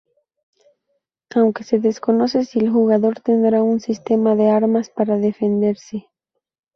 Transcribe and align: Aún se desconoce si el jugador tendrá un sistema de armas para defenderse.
Aún 1.35 1.53
se 1.63 1.77
desconoce 1.77 2.43
si 2.43 2.57
el 2.57 2.71
jugador 2.71 3.19
tendrá 3.19 3.61
un 3.61 3.79
sistema 3.79 4.33
de 4.33 4.49
armas 4.49 4.89
para 4.89 5.17
defenderse. 5.19 6.09